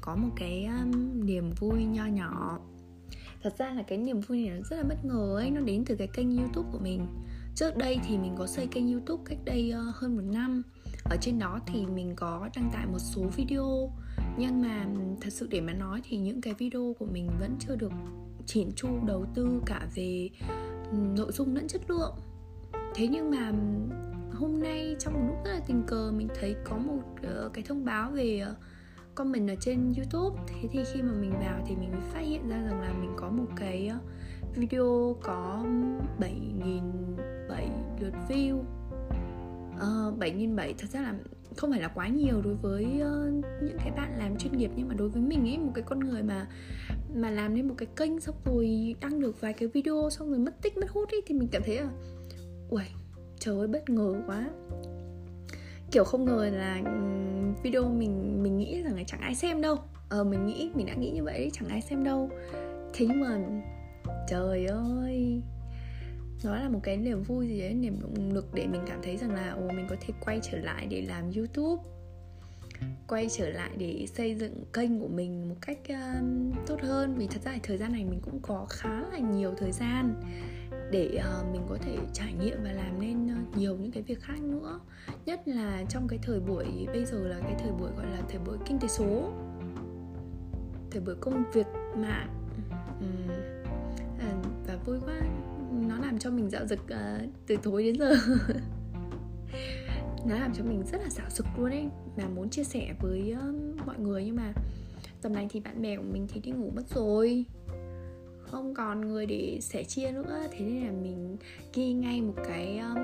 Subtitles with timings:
[0.00, 2.58] có một cái um, niềm vui nho nhỏ.
[3.42, 5.84] Thật ra là cái niềm vui này nó rất là bất ngờ ấy nó đến
[5.86, 7.06] từ cái kênh youtube của mình.
[7.54, 10.62] Trước đây thì mình có xây kênh youtube cách đây uh, hơn một năm.
[11.04, 13.92] Ở trên đó thì mình có đăng tải một số video.
[14.38, 14.86] Nhưng mà
[15.20, 17.92] thật sự để mà nói thì những cái video của mình vẫn chưa được
[18.46, 20.30] chỉn chu đầu tư cả về
[20.92, 22.14] nội dung lẫn chất lượng.
[22.94, 23.52] Thế nhưng mà
[24.32, 27.02] hôm nay trong một lúc rất là tình cờ mình thấy có một
[27.46, 28.56] uh, cái thông báo về uh,
[29.18, 30.42] comment ở trên youtube.
[30.46, 33.12] Thế thì khi mà mình vào thì mình mới phát hiện ra rằng là mình
[33.16, 33.98] có một cái ờ,
[34.54, 35.64] video có
[36.20, 37.68] 7.007
[38.00, 38.62] lượt view.
[39.78, 41.14] Ờ, uh, 7.700 thật ra là
[41.56, 44.88] không phải là quá nhiều đối với uh, những cái bạn làm chuyên nghiệp nhưng
[44.88, 46.46] mà đối với mình ấy một cái con người mà
[47.14, 50.38] mà làm nên một cái kênh xong rồi đăng được vài cái video xong rồi
[50.38, 51.90] mất tích mất hút ấy thì mình cảm thấy là
[52.70, 52.82] ui
[53.38, 54.50] trời ơi bất ngờ quá.
[55.90, 56.80] Kiểu không ngờ là
[57.62, 59.76] video mình mình nghĩ rằng là chẳng ai xem đâu.
[60.08, 62.30] Ờ mình nghĩ mình đã nghĩ như vậy chẳng ai xem đâu.
[62.94, 63.38] Thế nhưng mà
[64.28, 65.42] trời ơi
[66.44, 69.16] nó là một cái niềm vui gì đấy niềm động lực để mình cảm thấy
[69.16, 71.82] rằng là ồ mình có thể quay trở lại để làm youtube
[73.08, 77.14] quay trở lại để xây dựng kênh của mình một cách um, tốt hơn.
[77.18, 80.14] Vì thật ra thời gian này mình cũng có khá là nhiều thời gian
[80.90, 84.20] để ờ, mình có thể trải nghiệm và làm nên ờ, nhiều những cái việc
[84.20, 84.80] khác nữa.
[85.26, 88.40] Nhất là trong cái thời buổi, bây giờ là cái thời buổi, gọi là, thời
[88.46, 89.32] buổi kinh tế số.
[90.90, 91.66] Thời buổi công việc
[91.96, 92.28] mạng.
[94.20, 94.26] Ờ,
[94.66, 95.20] và vui quá.
[95.88, 96.78] Nó làm cho mình dạo dực
[97.46, 98.14] từ tối đến giờ.
[100.26, 101.88] Nó làm cho mình rất là dạo dực luôn ấy.
[102.16, 103.36] Mà muốn chia sẻ với
[103.86, 104.52] mọi người nhưng mà
[105.22, 107.44] tầm này thì bạn bè của mình thì đi ngủ mất rồi
[108.50, 110.40] không còn người để sẻ chia nữa.
[110.50, 111.36] Thế nên là mình
[111.74, 112.98] ghi ngay một cái um,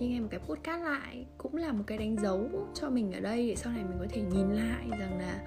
[0.00, 3.20] ghi ngay một cái podcast lại cũng là một cái đánh dấu cho mình ở
[3.20, 5.40] đây để sau này mình có thể nhìn lại rằng là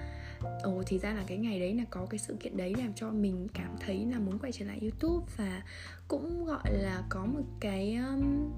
[0.62, 3.10] ồ thì ra là cái ngày đấy là có cái sự kiện đấy làm cho
[3.10, 5.62] mình cảm thấy là muốn quay trở lại youtube và
[6.08, 8.50] cũng gọi là có một cái um,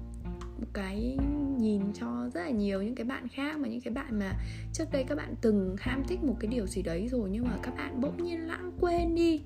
[0.59, 1.17] một cái
[1.57, 4.33] nhìn cho rất là nhiều những cái bạn khác mà những cái bạn mà
[4.73, 7.57] trước đây các bạn từng ham thích một cái điều gì đấy rồi nhưng mà
[7.63, 9.41] các bạn bỗng nhiên lãng quên đi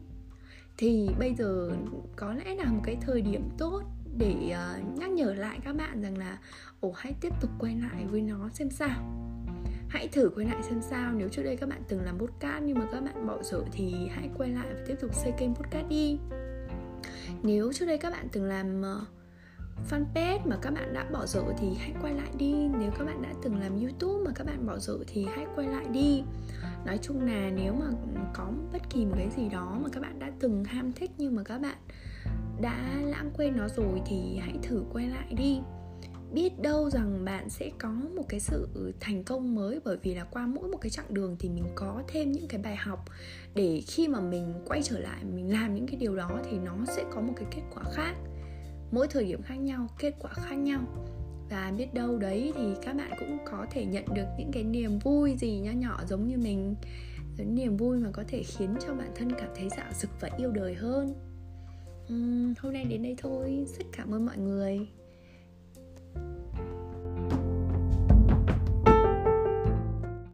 [0.77, 1.71] thì bây giờ
[2.15, 3.81] có lẽ là một cái thời điểm tốt
[4.17, 6.37] để uh, nhắc nhở lại các bạn rằng là
[6.79, 9.03] ồ hãy tiếp tục quay lại với nó xem sao.
[9.89, 11.13] Hãy thử quay lại xem sao.
[11.13, 13.93] Nếu trước đây các bạn từng làm podcast nhưng mà các bạn bỏ dở thì
[14.11, 16.19] hãy quay lại và tiếp tục xây kênh podcast đi.
[17.43, 19.07] Nếu trước đây các bạn từng làm uh,
[19.89, 22.53] fanpage mà các bạn đã bỏ dở thì hãy quay lại đi.
[22.79, 25.67] Nếu các bạn đã từng làm youtube mà các bạn bỏ dở thì hãy quay
[25.67, 26.23] lại đi.
[26.85, 27.85] Nói chung là nếu mà
[28.33, 31.35] có bất kỳ một cái gì đó mà các bạn đã từng ham thích nhưng
[31.35, 31.77] mà các bạn
[32.61, 35.59] đã lãng quên nó rồi thì hãy thử quay lại đi.
[36.33, 40.23] Biết đâu rằng bạn sẽ có một cái sự thành công mới bởi vì là
[40.23, 43.05] qua mỗi một cái chặng đường thì mình có thêm những cái bài học
[43.55, 46.75] để khi mà mình quay trở lại, mình làm những cái điều đó thì nó
[46.87, 48.15] sẽ có một cái kết quả khác.
[48.91, 50.81] Mỗi thời điểm khác nhau, kết quả khác nhau
[51.51, 54.99] và biết đâu đấy thì các bạn cũng có thể nhận được những cái niềm
[54.99, 56.75] vui gì nho nhỏ giống như mình.
[57.37, 60.29] Cái niềm vui mà có thể khiến cho bản thân cảm thấy dạo dực và
[60.37, 61.13] yêu đời hơn.
[62.13, 63.65] Uhm, hôm nay đến đây thôi.
[63.77, 64.87] Rất cảm ơn mọi người.